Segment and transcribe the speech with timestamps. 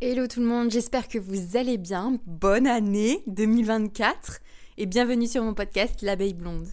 [0.00, 2.20] Hello tout le monde, j'espère que vous allez bien.
[2.24, 4.38] Bonne année 2024
[4.76, 6.68] et bienvenue sur mon podcast L'abeille blonde.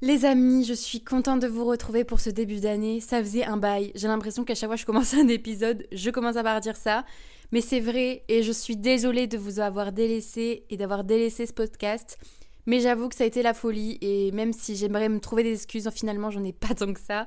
[0.00, 2.98] Les amis, je suis contente de vous retrouver pour ce début d'année.
[2.98, 3.92] Ça faisait un bail.
[3.94, 7.04] J'ai l'impression qu'à chaque fois que je commence un épisode, je commence à dire ça.
[7.52, 11.52] Mais c'est vrai et je suis désolée de vous avoir délaissé et d'avoir délaissé ce
[11.52, 12.18] podcast.
[12.66, 15.54] Mais j'avoue que ça a été la folie et même si j'aimerais me trouver des
[15.54, 17.26] excuses, finalement j'en ai pas tant que ça.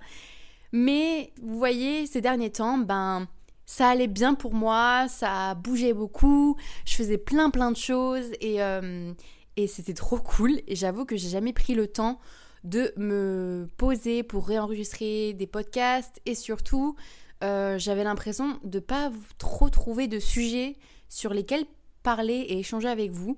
[0.71, 3.27] Mais vous voyez, ces derniers temps, ben
[3.65, 8.61] ça allait bien pour moi, ça bougeait beaucoup, je faisais plein plein de choses et,
[8.61, 9.13] euh,
[9.57, 10.61] et c'était trop cool.
[10.67, 12.19] Et j'avoue que j'ai jamais pris le temps
[12.63, 16.95] de me poser pour réenregistrer des podcasts et surtout
[17.43, 20.77] euh, j'avais l'impression de pas trop trouver de sujets
[21.09, 21.65] sur lesquels
[22.03, 23.37] parler et échanger avec vous.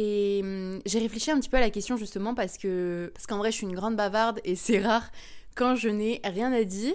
[0.00, 3.38] Et hum, j'ai réfléchi un petit peu à la question justement parce que parce qu'en
[3.38, 5.10] vrai je suis une grande bavarde et c'est rare
[5.56, 6.94] quand je n'ai rien à dire.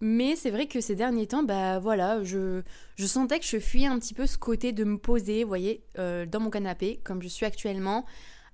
[0.00, 2.62] Mais c'est vrai que ces derniers temps, bah voilà, je,
[2.96, 5.82] je sentais que je fuyais un petit peu ce côté de me poser, vous voyez,
[5.98, 8.04] euh, dans mon canapé, comme je suis actuellement,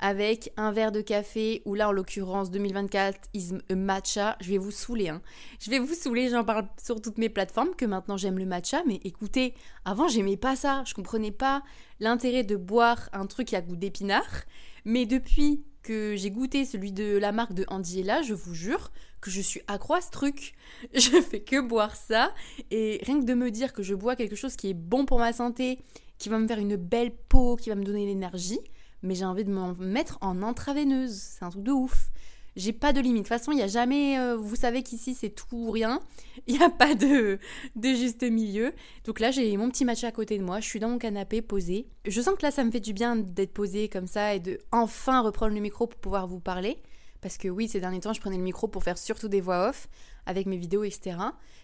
[0.03, 4.37] avec un verre de café, ou là en l'occurrence 2024 is a matcha.
[4.41, 5.23] Je vais vous saouler, hein.
[5.61, 8.83] Je vais vous saouler, j'en parle sur toutes mes plateformes que maintenant j'aime le matcha,
[8.87, 11.63] mais écoutez, avant j'aimais pas ça, je comprenais pas
[12.01, 14.43] l'intérêt de boire un truc a goût d'épinard,
[14.85, 19.31] mais depuis que j'ai goûté celui de la marque de Andiela, je vous jure que
[19.31, 20.55] je suis accro à ce truc.
[20.95, 22.35] Je fais que boire ça
[22.73, 25.21] et rien que de me dire que je bois quelque chose qui est bon pour
[25.21, 25.79] ma santé,
[26.19, 28.59] qui va me faire une belle peau, qui va me donner l'énergie,
[29.03, 31.15] mais j'ai envie de m'en mettre en intraveineuse.
[31.15, 32.11] C'est un truc de ouf.
[32.55, 33.25] J'ai pas de limite.
[33.25, 34.19] De toute façon, il n'y a jamais.
[34.19, 36.01] Euh, vous savez qu'ici, c'est tout ou rien.
[36.47, 37.39] Il n'y a pas de,
[37.77, 38.75] de juste milieu.
[39.05, 40.61] Donc là, j'ai mon petit match à côté de moi.
[40.61, 41.89] Je suis dans mon canapé, posée.
[42.07, 44.59] Je sens que là, ça me fait du bien d'être posée comme ça et de
[44.71, 46.77] enfin reprendre le micro pour pouvoir vous parler.
[47.23, 49.71] Parce que oui, ces derniers temps, je prenais le micro pour faire surtout des voix
[49.71, 49.89] off
[50.27, 51.17] avec mes vidéos, etc.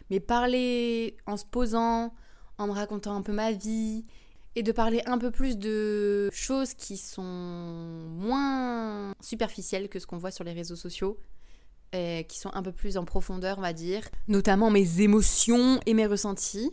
[0.09, 2.15] Mais parler en se posant,
[2.57, 4.07] en me racontant un peu ma vie
[4.55, 10.19] et de parler un peu plus de choses qui sont moins superficielles que ce qu'on
[10.19, 11.19] voit sur les réseaux sociaux,
[11.93, 15.95] et qui sont un peu plus en profondeur, on va dire, notamment mes émotions et
[15.95, 16.71] mes ressentis.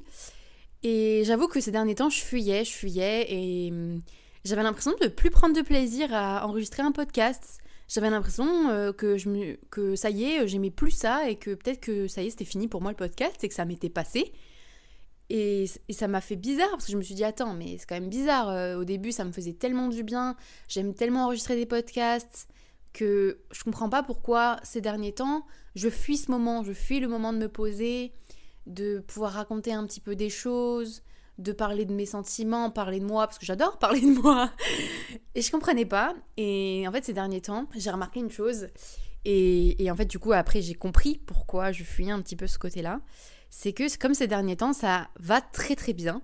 [0.84, 4.02] Et j'avoue que ces derniers temps, je fuyais, je fuyais, et hum,
[4.44, 7.60] j'avais l'impression de plus prendre de plaisir à enregistrer un podcast.
[7.88, 9.18] J'avais l'impression euh, que,
[9.70, 12.46] que ça y est, j'aimais plus ça, et que peut-être que ça y est, c'était
[12.46, 14.32] fini pour moi le podcast, et que ça m'était passé.
[15.30, 17.96] Et, ça m'a fait bizarre parce que je me suis dit attends mais c'est quand
[17.96, 20.36] même bizarre euh, au début ça me faisait tellement du bien
[20.68, 22.48] j'aime tellement enregistrer des podcasts
[22.94, 27.08] que je comprends pas pourquoi ces derniers temps je fuis ce moment je fuis le
[27.08, 28.14] moment de me poser
[28.68, 31.02] de pouvoir raconter un petit peu des choses
[31.40, 34.52] de parler de mes sentiments parler de moi parce que j'adore parler de moi.
[35.34, 38.68] Et je comprenais pas et en fait ces derniers temps j'ai remarqué une chose
[39.26, 42.60] et, en fait du coup après j'ai compris pourquoi je fuyais un petit peu ce
[42.60, 43.02] côté là
[43.58, 46.22] c'est que comme ces derniers temps, ça va très très bien.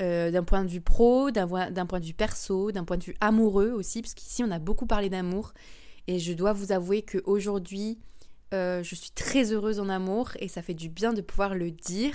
[0.00, 3.14] Euh, d'un point de vue pro, d'un point de vue perso, d'un point de vue
[3.20, 5.54] amoureux aussi, parce qu'ici on a beaucoup parlé d'amour.
[6.08, 8.00] Et je dois vous avouer qu'aujourd'hui,
[8.52, 11.70] euh, je suis très heureuse en amour et ça fait du bien de pouvoir le
[11.70, 12.14] dire.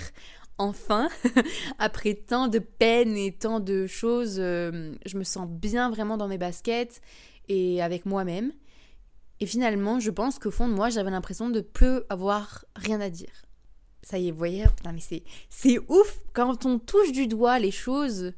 [0.58, 1.08] Enfin,
[1.78, 6.28] après tant de peine et tant de choses, euh, je me sens bien vraiment dans
[6.28, 7.00] mes baskets
[7.48, 8.52] et avec moi-même.
[9.40, 13.08] Et finalement, je pense qu'au fond de moi, j'avais l'impression de peu avoir rien à
[13.08, 13.46] dire
[14.02, 17.70] ça y est, vous voyez, mais c'est, c'est ouf quand on touche du doigt les
[17.70, 18.32] choses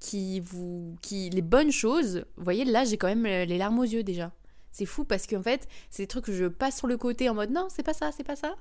[0.00, 0.96] qui vous.
[1.02, 4.32] qui les bonnes choses, vous voyez, là j'ai quand même les larmes aux yeux déjà.
[4.74, 7.34] C'est fou parce qu'en fait, c'est des trucs que je passe sur le côté en
[7.34, 8.56] mode non, c'est pas ça, c'est pas ça.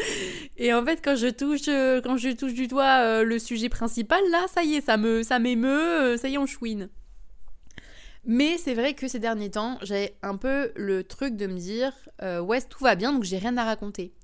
[0.56, 3.68] et en fait, quand je touche, euh, quand je touche du doigt euh, le sujet
[3.68, 6.88] principal, là, ça y est, ça me, ça m'émeut, euh, ça y est, on chouine.
[8.24, 11.92] Mais c'est vrai que ces derniers temps, j'ai un peu le truc de me dire,
[12.22, 14.14] ouais, tout va bien, donc j'ai rien à raconter.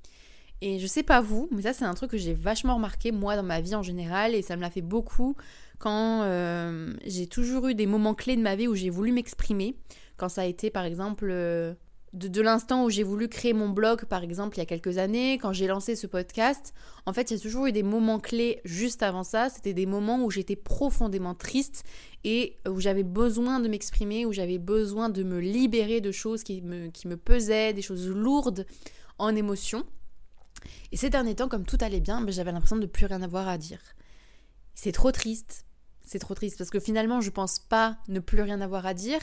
[0.66, 3.36] Et je sais pas vous, mais ça c'est un truc que j'ai vachement remarqué moi
[3.36, 5.36] dans ma vie en général et ça me l'a fait beaucoup
[5.78, 9.76] quand euh, j'ai toujours eu des moments clés de ma vie où j'ai voulu m'exprimer.
[10.16, 11.74] Quand ça a été par exemple euh,
[12.14, 15.34] de, l'instant où j'ai voulu créer mon blog par exemple il y a quelques années,
[15.34, 16.72] quand j'ai lancé ce podcast,
[17.04, 19.50] en fait il y a toujours eu des moments clés juste avant ça.
[19.50, 21.84] C'était des moments où j'étais profondément triste
[22.24, 26.62] et où j'avais besoin de m'exprimer, où j'avais besoin de me libérer de choses qui
[26.62, 28.64] me, qui me pesaient, des choses lourdes
[29.18, 29.84] en émotion.
[30.92, 33.48] Et ces derniers temps, comme tout allait bien, ben, j'avais l'impression de plus rien avoir
[33.48, 33.80] à dire.
[34.74, 35.64] C'est trop triste.
[36.06, 39.20] C'est trop triste parce que finalement, je pense pas ne plus rien avoir à dire,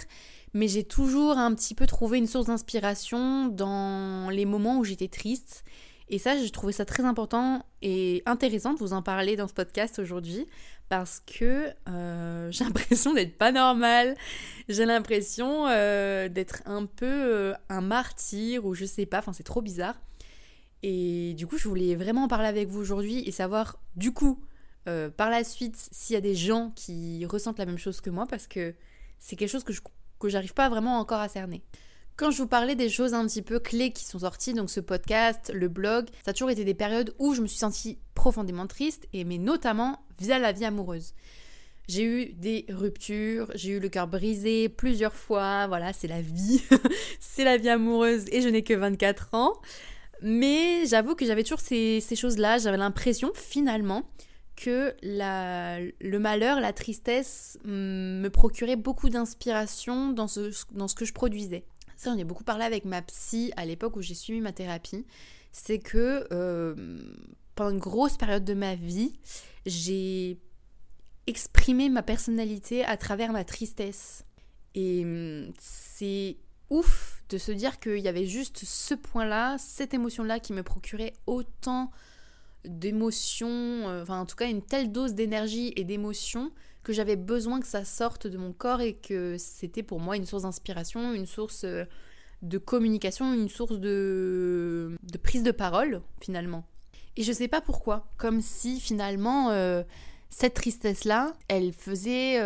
[0.53, 5.07] mais j'ai toujours un petit peu trouvé une source d'inspiration dans les moments où j'étais
[5.07, 5.63] triste.
[6.09, 9.53] Et ça, j'ai trouvé ça très important et intéressant de vous en parler dans ce
[9.53, 10.45] podcast aujourd'hui
[10.89, 14.15] parce que euh, j'ai l'impression d'être pas normale.
[14.67, 19.44] J'ai l'impression euh, d'être un peu euh, un martyr ou je sais pas, enfin c'est
[19.44, 19.95] trop bizarre.
[20.83, 24.44] Et du coup, je voulais vraiment en parler avec vous aujourd'hui et savoir du coup
[25.16, 28.25] par la suite s'il y a des gens qui ressentent la même chose que moi
[28.25, 28.74] parce que
[29.19, 29.81] c'est quelque chose que je
[30.22, 31.62] que j'arrive pas vraiment encore à cerner.
[32.16, 34.80] Quand je vous parlais des choses un petit peu clés qui sont sorties, donc ce
[34.80, 38.68] podcast, le blog, ça a toujours été des périodes où je me suis sentie profondément
[38.68, 41.13] triste, et mais notamment via la vie amoureuse.
[41.88, 46.62] J'ai eu des ruptures, j'ai eu le cœur brisé plusieurs fois, voilà, c'est la vie,
[47.19, 49.54] c'est la vie amoureuse et je n'ai que 24 ans.
[50.21, 54.03] Mais j'avoue que j'avais toujours ces, choses-là, j'avais l'impression finalement
[54.56, 61.63] que le malheur, la tristesse me procurait beaucoup d'inspiration dans ce, que je produisais.
[61.97, 65.06] Ça, on a beaucoup parlé avec ma psy à l'époque où j'ai suivi ma thérapie.
[65.51, 66.75] C'est que euh,
[67.56, 69.13] pendant une grosse période de ma vie,
[69.65, 70.38] j'ai
[71.27, 74.25] exprimé ma personnalité à travers ma tristesse.
[74.73, 76.38] Et hum, c'est
[76.71, 81.13] ouf de se dire qu'il y avait juste ce point-là, cette émotion-là qui me procurait
[81.27, 81.91] autant
[82.65, 86.51] d'émotions, euh, enfin en tout cas une telle dose d'énergie et d'émotion
[86.83, 90.25] que j'avais besoin que ça sorte de mon corps et que c'était pour moi une
[90.25, 91.85] source d'inspiration, une source euh,
[92.41, 96.65] de communication, une source de, prise de parole finalement.
[97.18, 99.83] Et je sais pas pourquoi, comme si finalement euh,
[100.31, 102.42] cette tristesse-là, elle faisait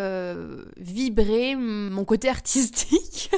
[0.78, 3.32] vibrer mon côté artistique.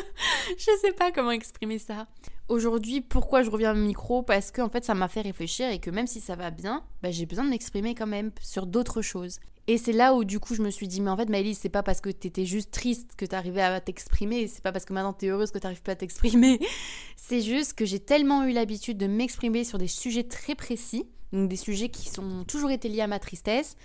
[0.58, 2.08] je sais pas comment exprimer ça.
[2.50, 4.24] Aujourd'hui, pourquoi je reviens au micro?
[4.24, 6.82] Parce que en fait, ça m'a fait réfléchir et que même si ça va bien,
[7.04, 9.40] bah, j'ai besoin de m'exprimer quand même sur d'autres choses.
[9.70, 11.68] Et c'est là où du coup je me suis dit, mais en fait Maëlys, c'est
[11.68, 15.12] pas parce que t'étais juste triste que t'arrivais à t'exprimer, c'est pas parce que maintenant
[15.12, 16.58] t'es heureuse que t'arrives pas à t'exprimer.
[17.18, 21.50] c'est juste que j'ai tellement eu l'habitude de m'exprimer sur des sujets très précis, donc
[21.50, 23.76] des sujets qui sont toujours été liés à ma tristesse,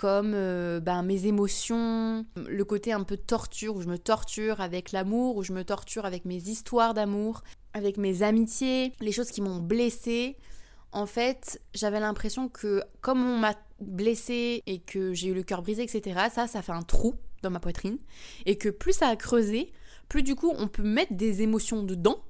[0.00, 4.92] comme euh, ben, mes émotions, le côté un peu torture, où je me torture avec
[4.92, 7.42] l'amour, où je me torture avec mes histoires d'amour,
[7.74, 10.38] avec mes amitiés, les choses qui m'ont blessée.
[10.92, 15.60] En fait, j'avais l'impression que comme on m'a blessée et que j'ai eu le cœur
[15.60, 17.98] brisé, etc., ça, ça fait un trou dans ma poitrine.
[18.46, 19.70] Et que plus ça a creusé,
[20.08, 22.24] plus du coup on peut mettre des émotions dedans,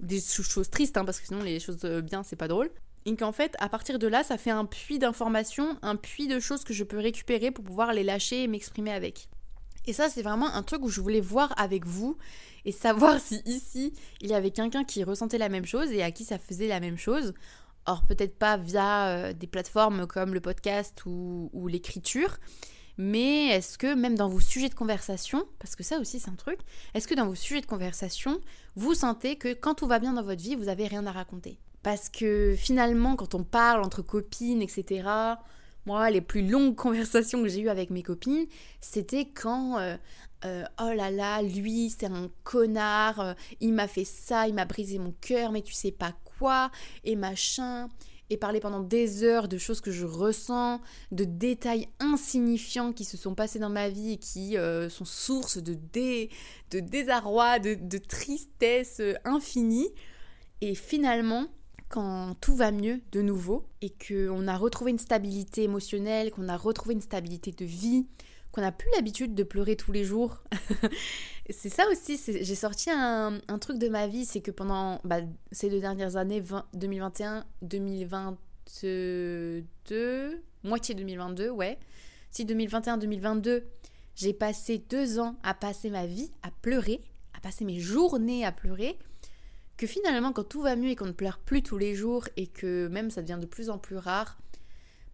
[0.00, 2.70] des choses tristes, hein, parce que sinon les choses euh, bien, c'est pas drôle.
[3.06, 6.38] Et qu'en fait, à partir de là, ça fait un puits d'informations, un puits de
[6.38, 9.28] choses que je peux récupérer pour pouvoir les lâcher et m'exprimer avec.
[9.86, 12.16] Et ça, c'est vraiment un truc où je voulais voir avec vous
[12.64, 16.10] et savoir si ici, il y avait quelqu'un qui ressentait la même chose et à
[16.10, 17.32] qui ça faisait la même chose.
[17.86, 22.36] Or, peut-être pas via euh, des plateformes comme le podcast ou, ou l'écriture,
[22.98, 26.34] mais est-ce que même dans vos sujets de conversation, parce que ça aussi c'est un
[26.34, 26.58] truc,
[26.92, 28.38] est-ce que dans vos sujets de conversation,
[28.76, 31.58] vous sentez que quand tout va bien dans votre vie, vous avez rien à raconter?
[31.82, 35.08] Parce que finalement, quand on parle entre copines, etc.,
[35.86, 38.46] moi, les plus longues conversations que j'ai eues avec mes copines,
[38.80, 39.96] c'était quand euh,
[40.44, 44.64] euh, oh là là, lui, c'est un connard, euh, il m'a fait ça, il m'a
[44.64, 46.70] brisé mon cœur, mais tu sais pas quoi,
[47.04, 47.88] et machin.
[48.32, 50.80] Et parler pendant des heures de choses que je ressens,
[51.10, 54.54] de détails insignifiants qui se sont passés dans ma vie et qui
[54.88, 59.88] sont source de, de désarroi, de tristesse infinie.
[60.60, 61.48] Et finalement,
[61.90, 66.56] quand tout va mieux de nouveau et qu'on a retrouvé une stabilité émotionnelle, qu'on a
[66.56, 68.06] retrouvé une stabilité de vie,
[68.52, 70.44] qu'on n'a plus l'habitude de pleurer tous les jours.
[71.50, 75.18] c'est ça aussi, j'ai sorti un, truc de ma vie, c'est que pendant bah,
[75.50, 76.42] ces deux dernières années,
[76.74, 79.64] 2021, 2022,
[80.62, 81.76] moitié 2022, ouais,
[82.30, 83.64] si 2021-2022,
[84.14, 87.02] j'ai passé deux ans à passer ma vie à pleurer,
[87.34, 88.96] à passer mes journées à pleurer,
[89.80, 92.46] que finalement quand tout va mieux et qu'on ne pleure plus tous les jours et
[92.46, 94.38] que même ça devient de plus en plus rare,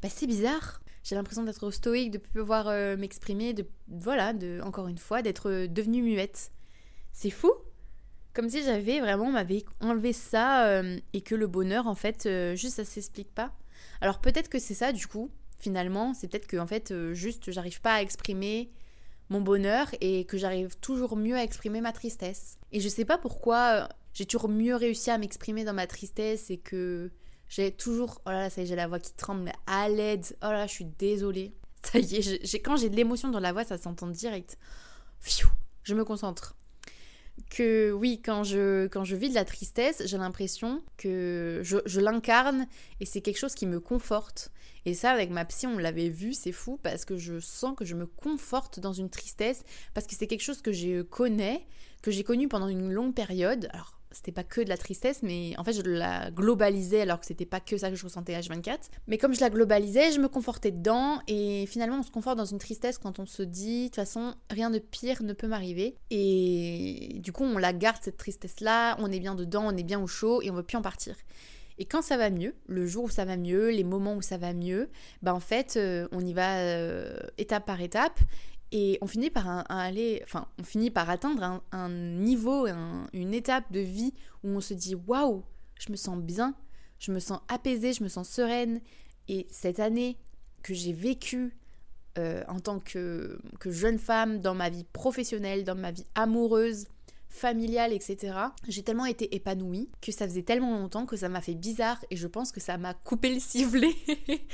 [0.03, 0.81] bah c'est bizarre.
[1.05, 5.51] J'ai l'impression d'être stoïque, de pouvoir euh, m'exprimer, de voilà, de encore une fois d'être
[5.51, 6.51] euh, devenue muette.
[7.13, 7.53] C'est fou.
[8.35, 12.75] Comme si j'avais vraiment m'avait enlevé ça euh, et que le bonheur en fait juste
[12.75, 13.53] ça s'explique pas.
[14.01, 15.31] Alors peut-être que c'est ça du coup.
[15.61, 18.73] Finalement, c'est peut-être que en fait juste j'arrive pas à exprimer
[19.29, 22.59] mon bonheur et que j'arrive toujours mieux à exprimer ma tristesse.
[22.73, 26.57] Et je sais pas pourquoi j'ai toujours mieux réussi à m'exprimer dans ma tristesse et
[26.57, 27.11] que
[27.51, 28.23] j'ai toujours.
[28.25, 30.25] Oh là là, ça y est, j'ai la voix qui tremble à l'aide.
[30.43, 31.55] Oh là je suis désolée.
[31.83, 34.59] Ça y est, quand j'ai de l'émotion dans la voix, ça s'entend direct.
[35.21, 35.49] Pfiou,
[35.85, 36.57] je me concentre.
[37.51, 42.01] Que oui, quand je, quand je vis de la tristesse, j'ai l'impression que je, je
[42.01, 42.67] l'incarne
[42.99, 44.51] et c'est quelque chose qui me conforte.
[44.87, 47.85] Et ça, avec ma psy, on l'avait vu, c'est fou parce que je sens que
[47.85, 49.63] je me conforte dans une tristesse
[49.95, 51.67] parce que c'est quelque chose que je connais,
[52.03, 53.69] que j'ai connu pendant une longue période.
[53.73, 57.27] Alors, c'était pas que de la tristesse, mais en fait, je la globalisais alors que
[57.27, 58.79] c'était pas que ça que je ressentais H24.
[59.07, 62.45] Mais comme je la globalisais, je me confortais dedans et finalement, on se conforte dans
[62.45, 65.97] une tristesse quand on se dit, de toute façon, rien de pire ne peut m'arriver.
[66.11, 70.01] Et du coup, on la garde cette tristesse-là, on est bien dedans, on est bien
[70.01, 71.17] au chaud et on veut plus en partir.
[71.79, 74.39] Et quand ça va mieux, le jour où ça va mieux, les moments où ça
[74.39, 74.89] va mieux,
[75.23, 78.19] bah en fait, euh, on y va euh, étape par étape
[78.73, 82.67] et on finit par aller, enfin, on finit par atteindre un, niveau,
[83.13, 85.45] une étape de vie où on se dit waouh,
[85.79, 86.55] je me sens bien,
[86.99, 88.81] je me sens apaisée, je me sens sereine.
[89.29, 90.17] Et cette année
[90.63, 91.57] que j'ai vécue
[92.19, 96.87] euh, en tant que, que, jeune femme, dans ma vie professionnelle, dans ma vie amoureuse,
[97.29, 98.35] familiale, etc.,
[98.67, 102.17] j'ai tellement été épanouie que ça faisait tellement longtemps que ça m'a fait bizarre et
[102.17, 103.95] je pense que ça m'a coupé le sifflet.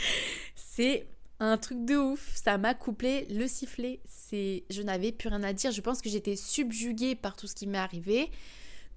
[0.55, 1.07] C'est
[1.43, 2.31] un truc de ouf.
[2.35, 4.01] Ça m'a couplé le sifflet.
[4.07, 5.73] C'est, je n'avais plus rien à dire.
[5.73, 8.31] Je pense que j'étais subjuguée par tout ce qui m'est arrivé.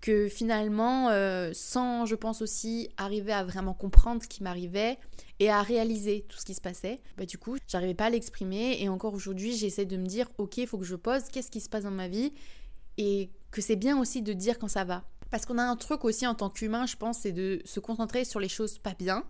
[0.02, 5.00] Que finalement, euh, sans, je pense aussi, arriver à vraiment comprendre ce qui m'arrivait
[5.40, 8.78] et à réaliser tout ce qui se passait, bah du coup, j'arrivais pas à l'exprimer.
[8.80, 11.62] Et encore aujourd'hui, j'essaie de me dire, ok, il faut que je pose, qu'est-ce qui
[11.62, 12.34] se passe dans ma vie?
[12.98, 15.06] Et que c'est bien aussi de dire quand ça va.
[15.32, 18.26] Parce qu'on a un truc aussi en tant qu'humain, je pense, c'est de se concentrer
[18.26, 19.24] sur les choses pas bien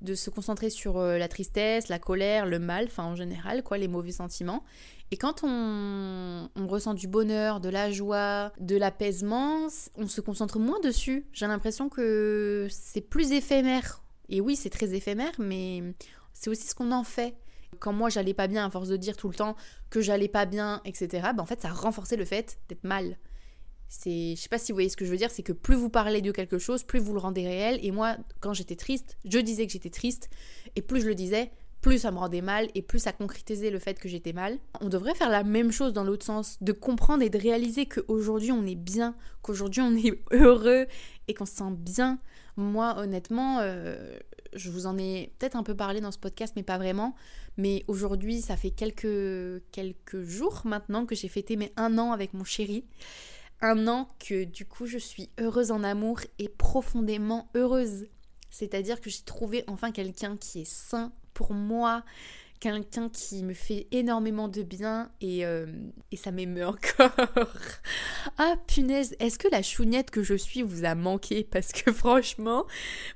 [0.00, 3.78] de se concentrer sur euh, la tristesse, la colère, le mal, enfin en général, quoi,
[3.78, 4.64] les mauvais sentiments.
[5.12, 9.66] Et quand on, ressent du bonheur, de la joie, de l'apaisement,
[9.96, 11.26] on se concentre moins dessus.
[11.32, 14.02] J'ai l'impression que c'est plus éphémère.
[14.28, 15.82] Et oui, c'est très éphémère, mais
[16.32, 17.34] c'est aussi ce qu'on en fait.
[17.80, 19.56] Quand moi j'allais pas bien, à force de dire tout le temps
[19.90, 23.16] que j'allais pas bien, etc., ben en fait ça renforçait le fait d'être mal.
[23.92, 25.74] C'est, je sais pas si vous voyez ce que je veux dire, c'est que plus
[25.74, 27.80] vous parlez de quelque chose, plus vous le rendez réel.
[27.82, 30.30] Et moi, quand j'étais triste, je disais que j'étais triste,
[30.76, 33.80] et plus je le disais, plus ça me rendait mal, et plus ça concrétisait le
[33.80, 34.58] fait que j'étais mal.
[34.80, 38.52] On devrait faire la même chose dans l'autre sens, de comprendre et de réaliser qu'aujourd'hui
[38.52, 40.86] on est bien, qu'aujourd'hui on est heureux,
[41.26, 42.20] et qu'on se sent bien.
[42.56, 44.16] Moi, honnêtement, euh,
[44.54, 47.16] je vous en ai peut-être un peu parlé dans ce podcast, mais pas vraiment.
[47.56, 52.34] Mais aujourd'hui, ça fait quelques, quelques jours maintenant que j'ai fêté mes un an avec
[52.34, 52.84] mon chéri
[53.62, 58.06] un an que du coup je suis heureuse en amour et profondément heureuse.
[58.50, 62.04] C'est-à-dire que j'ai trouvé enfin quelqu'un qui est sain pour moi,
[62.58, 65.66] quelqu'un qui me fait énormément de bien et, euh,
[66.10, 67.10] et ça m'émeut encore.
[68.38, 71.44] ah punaise, est-ce que la chounette que je suis vous a manqué?
[71.44, 72.66] Parce que franchement,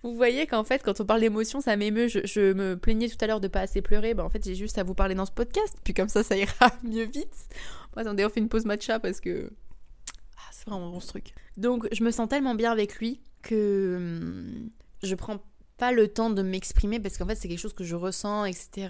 [0.02, 2.08] vous voyez qu'en fait quand on parle d'émotion ça m'émeut.
[2.08, 4.78] Je, me plaignais tout à l'heure de pas assez pleurer, bah en fait j'ai juste
[4.78, 7.48] à vous parler dans ce podcast, puis comme ça ça ira mieux vite.
[7.96, 9.50] Attendez, on fait une pause matcha parce que
[10.66, 11.34] vraiment bon ce truc.
[11.56, 14.70] Donc je me sens tellement bien avec lui que hum,
[15.02, 15.42] je prends
[15.76, 18.88] pas le temps de m'exprimer parce qu'en fait c'est quelque chose que je ressens, etc.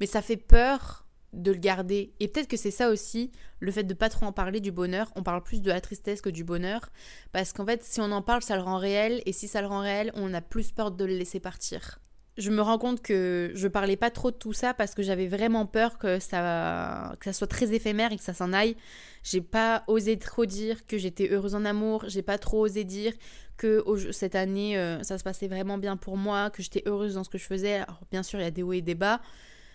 [0.00, 2.12] Mais ça fait peur de le garder.
[2.20, 5.10] Et peut-être que c'est ça aussi, le fait de pas trop en parler du bonheur.
[5.16, 6.90] On parle plus de la tristesse que du bonheur.
[7.32, 9.22] Parce qu'en fait, si on en parle, ça le rend réel.
[9.24, 12.01] Et si ça le rend réel, on a plus peur de le laisser partir
[12.38, 15.26] je me rends compte que je parlais pas trop de tout ça parce que j'avais
[15.26, 18.76] vraiment peur que ça, que ça soit très éphémère et que ça s'en aille.
[19.22, 23.12] J'ai pas osé trop dire que j'étais heureuse en amour, j'ai pas trop osé dire
[23.58, 27.24] que cette année euh, ça se passait vraiment bien pour moi, que j'étais heureuse dans
[27.24, 27.74] ce que je faisais.
[27.74, 29.20] Alors bien sûr, il y a des hauts et des bas,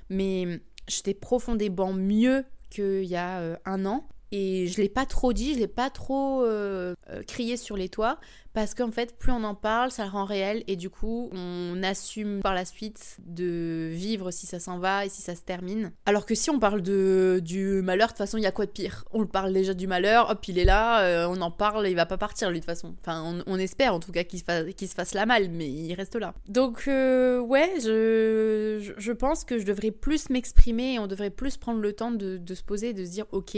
[0.10, 4.08] mais j'étais profondément mieux qu'il y a euh, un an.
[4.32, 7.88] Et je l'ai pas trop dit, je l'ai pas trop euh, euh, crié sur les
[7.88, 8.20] toits
[8.54, 11.84] parce qu'en fait, plus on en parle, ça le rend réel et du coup, on
[11.84, 15.92] assume par la suite de vivre si ça s'en va et si ça se termine.
[16.08, 18.66] Alors que si on parle de, du malheur, de toute façon, il y a quoi
[18.66, 19.06] de pire?
[19.12, 21.96] On le parle déjà du malheur, hop, il est là, euh, on en parle, il
[21.96, 22.96] va pas partir lui de toute façon.
[23.02, 25.94] Enfin, on, espère en tout cas qu'il se, fasse, se fasse la mal, mais il
[25.94, 26.34] reste là.
[26.50, 31.94] Donc, ouais, je, je, pense que je devrais plus m'exprimer on devrait plus prendre le
[31.94, 33.56] temps de, de se poser de se dire, ok,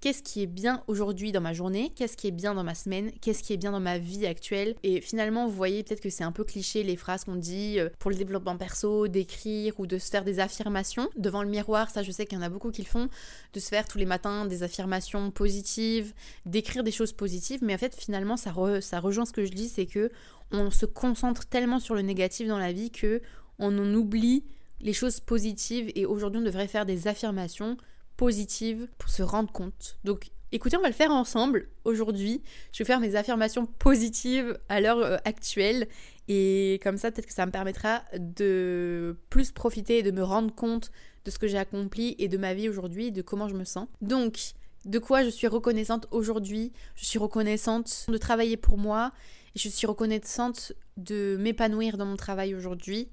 [0.00, 3.12] qu'est-ce qui est bien aujourd'hui dans ma journée, qu'est-ce qui est bien dans ma semaine,
[3.20, 4.74] qu'est-ce qui est bien dans ma vie actuelle.
[4.82, 7.90] Et finalement, vous voyez peut-être que c'est un peu cliché les phrases qu'on dit euh,
[7.98, 11.90] pour le développement perso, d'écrire ou de se faire des affirmations devant le miroir.
[11.90, 13.08] Ça, je sais qu'il y en a beaucoup qui le font,
[13.52, 16.14] de se faire tous les matins des affirmations positives,
[16.46, 17.60] d'écrire des choses positives.
[17.62, 20.10] Mais en fait, finalement, ça, rejoint ce que je dis, c'est que
[20.52, 23.20] on se concentre tellement sur le négatif dans la vie que
[23.58, 24.44] on en oublie
[24.80, 27.76] les choses positives et aujourd'hui on devrait faire des affirmations
[28.20, 29.96] positive pour se rendre compte.
[30.04, 32.42] Donc écoutez, on va le faire ensemble aujourd'hui.
[32.70, 35.88] Je vais faire mes affirmations positives à l'heure euh, actuelle
[36.28, 40.54] et comme ça peut-être que ça me permettra de plus profiter et de me rendre
[40.54, 40.90] compte
[41.24, 43.88] de ce que j'ai accompli et de ma vie aujourd'hui, de comment je me sens.
[44.02, 44.52] Donc,
[44.84, 46.72] de quoi je suis reconnaissante aujourd'hui?
[46.96, 49.12] Je suis reconnaissante de travailler pour moi
[49.56, 53.08] et je suis reconnaissante de m'épanouir dans mon travail aujourd'hui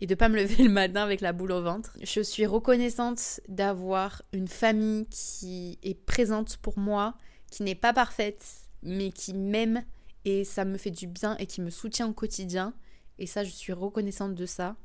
[0.00, 1.96] et de pas me lever le matin avec la boule au ventre.
[2.02, 7.14] Je suis reconnaissante d'avoir une famille qui est présente pour moi,
[7.50, 8.44] qui n'est pas parfaite,
[8.82, 9.84] mais qui m'aime
[10.24, 12.74] et ça me fait du bien et qui me soutient au quotidien.
[13.18, 14.76] Et ça, je suis reconnaissante de ça.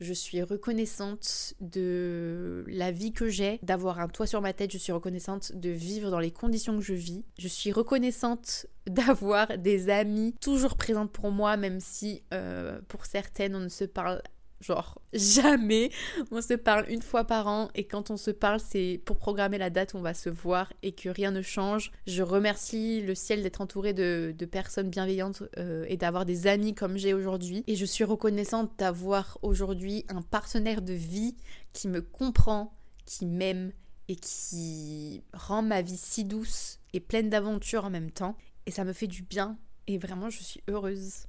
[0.00, 4.72] Je suis reconnaissante de la vie que j'ai, d'avoir un toit sur ma tête.
[4.72, 7.24] Je suis reconnaissante de vivre dans les conditions que je vis.
[7.38, 13.54] Je suis reconnaissante d'avoir des amis toujours présentes pour moi, même si euh, pour certaines
[13.54, 14.20] on ne se parle
[14.62, 15.90] Genre, jamais.
[16.30, 19.58] On se parle une fois par an et quand on se parle, c'est pour programmer
[19.58, 21.90] la date où on va se voir et que rien ne change.
[22.06, 26.96] Je remercie le ciel d'être entouré de, personnes bienveillantes euh, et d'avoir des amis comme
[26.96, 27.64] j'ai aujourd'hui.
[27.66, 31.36] Et je suis reconnaissante d'avoir aujourd'hui un partenaire de vie
[31.72, 32.72] qui me comprend,
[33.04, 33.72] qui m'aime
[34.08, 38.36] et qui rend ma vie si douce et pleine d'aventures en même temps.
[38.66, 39.58] Et ça me fait du bien.
[39.88, 41.26] Et vraiment, je suis heureuse.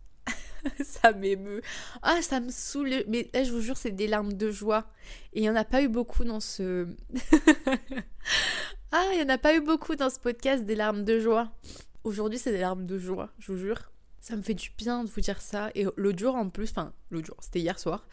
[0.83, 1.61] ça m'émeut.
[2.01, 3.03] Ah, ça me saoule.
[3.07, 4.85] Mais je vous jure, c'est des larmes de joie.
[5.33, 6.87] Et il n'y en a pas eu beaucoup dans ce.
[8.91, 11.51] ah, il n'y en a pas eu beaucoup dans ce podcast des larmes de joie.
[12.03, 13.93] Aujourd'hui, c'est des larmes de joie, je vous jure.
[14.19, 15.69] Ça me fait du bien de vous dire ça.
[15.75, 18.07] Et l'autre jour en plus, enfin l'autre jour, c'était hier soir,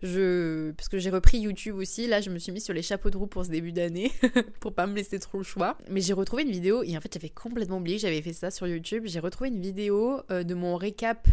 [0.00, 3.16] parce que j'ai repris YouTube aussi, là je me suis mis sur les chapeaux de
[3.16, 4.12] roue pour ce début d'année,
[4.60, 5.76] pour pas me laisser trop le choix.
[5.90, 8.52] Mais j'ai retrouvé une vidéo, et en fait j'avais complètement oublié que j'avais fait ça
[8.52, 9.04] sur YouTube.
[9.06, 11.26] J'ai retrouvé une vidéo euh, de mon récap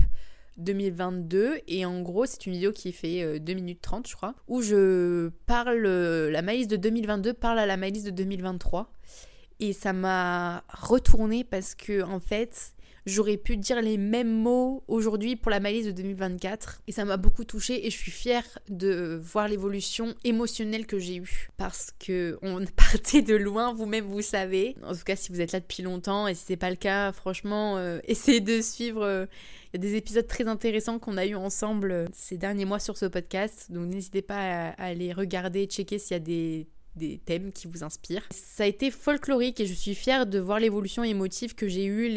[0.58, 4.36] 2022 et en gros c'est une vidéo qui fait 2 euh, minutes 30 je crois
[4.48, 8.92] où je parle euh, la maïs de 2022 parle à la maïs de 2023
[9.60, 12.74] et ça m'a retourné parce que en fait
[13.06, 16.82] j'aurais pu dire les mêmes mots aujourd'hui pour la malice de 2024.
[16.88, 21.18] Et ça m'a beaucoup touchée et je suis fière de voir l'évolution émotionnelle que j'ai
[21.18, 21.50] eue.
[21.58, 24.76] Parce que on partait de loin, vous-même vous savez.
[24.84, 27.12] En tout cas, si vous êtes là depuis longtemps et si c'est pas le cas,
[27.12, 29.04] franchement, euh, essayez de suivre.
[29.04, 29.26] Euh,
[29.74, 32.78] il y a des épisodes très intéressants qu'on a eu ensemble euh, ces derniers mois
[32.78, 33.72] sur ce podcast.
[33.72, 37.84] Donc n'hésitez pas à, les regarder, checker s'il y a des des thèmes qui vous
[37.84, 38.28] inspirent.
[38.32, 42.10] Ça a été folklorique et je suis fière de voir l'évolution émotive que j'ai eue,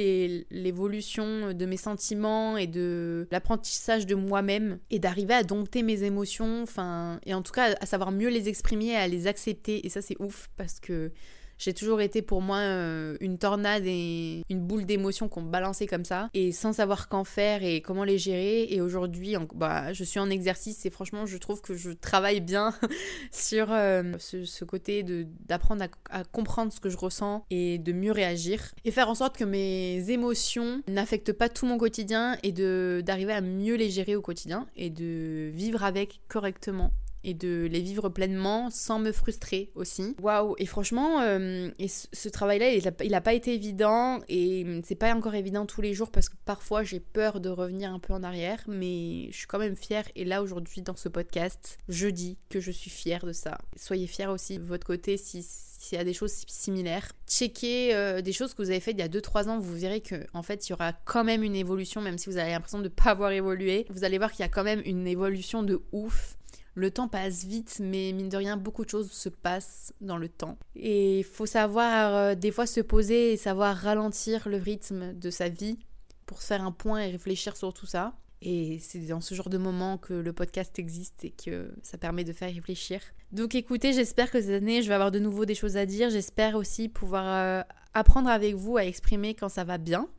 [0.50, 6.62] l'évolution de mes sentiments et de l'apprentissage de moi-même et d'arriver à dompter mes émotions,
[6.62, 9.87] enfin, et en tout cas à savoir mieux les exprimer, à les accepter.
[9.87, 11.12] Et ça, c'est ouf parce que
[11.58, 16.04] j'ai toujours été pour moi euh, une tornade et une boule d'émotions qu'on balançait comme
[16.04, 16.28] ça.
[16.34, 18.66] Et sans savoir qu'en faire et comment les gérer.
[18.70, 22.75] Et aujourd'hui, bah, je suis en exercice et franchement, je trouve que je travaille bien
[23.32, 25.04] sur euh, ce, côté
[25.47, 28.73] d'apprendre à, comprendre ce que je ressens et de mieux réagir.
[28.84, 33.40] Et faire en sorte que mes émotions n'affectent pas tout mon quotidien et d'arriver à
[33.40, 36.92] mieux les gérer au quotidien et de vivre avec correctement
[37.26, 40.15] et de les vivre pleinement sans me frustrer aussi.
[40.23, 45.12] Waouh Et franchement, euh, et ce, travail-là, il n'a pas été évident et c'est pas
[45.12, 48.23] encore évident tous les jours parce que parfois j'ai peur de revenir un peu en
[48.23, 50.04] arrière, mais je suis quand même fière.
[50.15, 53.58] Et là aujourd'hui dans ce podcast, je dis que je suis fière de ça.
[53.76, 55.43] Soyez fiers aussi de votre côté si
[55.86, 57.12] s'il y a des choses similaires.
[57.28, 60.00] Checkez euh, des choses que vous avez faites il y a 2-3 ans, vous verrez
[60.00, 62.78] que en fait il y aura quand même une évolution, même si vous avez l'impression
[62.78, 63.86] de ne pas avoir évolué.
[63.91, 66.35] Vous allez voir qu'il y a quand même une évolution de ouf.
[66.76, 70.28] Le temps passe vite, mais mine de rien, beaucoup de choses se passent dans le
[70.28, 70.58] temps.
[70.75, 75.30] Et il faut savoir euh, des fois se poser et savoir ralentir le rythme de
[75.30, 75.78] sa vie
[76.26, 78.12] pour se faire un point et réfléchir sur tout ça.
[78.43, 82.25] Et c'est dans ce genre de moment que le podcast existe et que ça permet
[82.25, 83.00] de faire réfléchir.
[83.32, 86.10] Donc écoutez, j'espère que cette année, je vais avoir de nouveau des choses à dire.
[86.10, 87.62] J'espère aussi pouvoir euh,
[87.95, 90.10] apprendre avec vous à exprimer quand ça va bien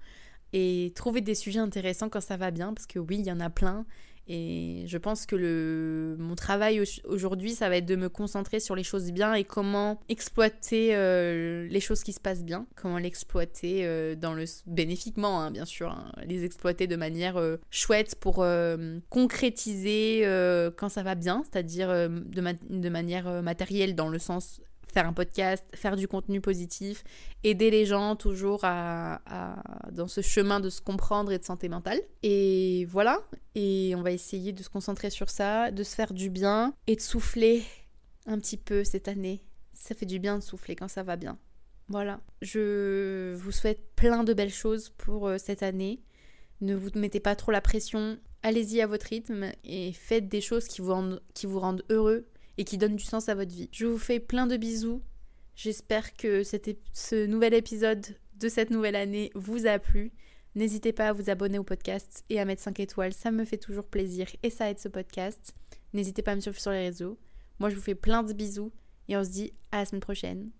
[0.54, 3.40] et trouver des sujets intéressants quand ça va bien, parce que oui, il y en
[3.40, 3.86] a plein.
[4.30, 8.76] Et je pense que le, mon travail aujourd'hui, ça va être de me concentrer sur
[8.76, 13.86] les choses bien et comment exploiter euh, les choses qui se passent bien, comment l'exploiter
[13.86, 18.46] euh, dans le bénéfiquement, hein, bien sûr, hein, les exploiter de manière euh, chouette pour
[19.10, 20.24] concrétiser
[20.78, 24.62] quand ça va bien, c'est-à-dire de, de, manière matérielle dans le sens
[24.98, 27.04] faire un podcast, faire du contenu positif,
[27.44, 29.22] aider les gens toujours à,
[29.92, 32.02] dans ce chemin de se comprendre et de santé mentale.
[32.24, 33.22] Et voilà,
[33.54, 36.96] et on va essayer de se concentrer sur ça, de se faire du bien et
[36.96, 37.64] de souffler
[38.26, 39.44] un petit peu cette année.
[39.72, 41.38] Ça fait du bien de souffler quand ça va bien.
[41.90, 46.02] Voilà, je vous souhaite plein de belles choses pour euh, cette année.
[46.60, 50.68] Ne vous mettez pas trop la pression, allez-y à votre rythme et faites des choses
[50.68, 52.28] qui vous qui vous rendent heureux
[52.58, 53.70] et qui donne du sens à votre vie.
[53.72, 55.02] Je vous fais plein de bisous.
[55.56, 60.12] J'espère que ce nouvel épisode de cette nouvelle année vous a plu.
[60.56, 63.58] N'hésitez pas à vous abonner au podcast et à mettre 5 étoiles, ça me fait
[63.58, 65.56] toujours plaisir et ça aide ce podcast.
[65.94, 67.18] N'hésitez pas à me suivre sur les réseaux.
[67.60, 68.72] Moi je vous fais plein de bisous
[69.08, 70.52] et on se dit à la semaine prochaine.